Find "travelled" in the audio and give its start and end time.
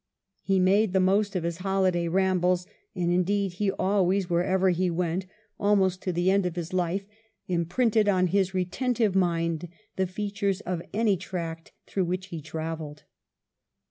12.41-13.03